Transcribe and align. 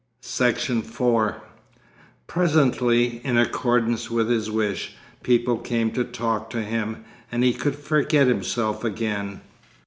Section 0.23 0.81
4 0.81 1.43
Presently, 2.25 3.21
in 3.23 3.37
accordance 3.37 4.09
with 4.09 4.31
his 4.31 4.49
wish, 4.49 4.93
people 5.21 5.59
came 5.59 5.91
to 5.91 6.03
talk 6.03 6.49
to 6.49 6.63
him, 6.63 7.03
and 7.31 7.43
he 7.43 7.53
could 7.53 7.75
forget 7.75 8.25
himself 8.25 8.83
again. 8.83 9.41